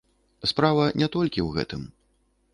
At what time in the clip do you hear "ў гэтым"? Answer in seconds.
1.45-1.87